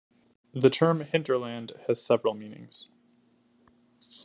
[0.53, 2.89] The term "hinterland" has several meanings.